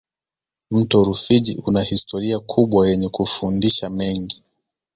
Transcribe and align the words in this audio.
mto 0.71 1.03
rufiji 1.03 1.61
una 1.65 1.83
historia 1.83 2.39
kubwa 2.39 2.87
yenye 2.87 3.09
kufundisha 3.09 3.89
mengi 3.89 4.43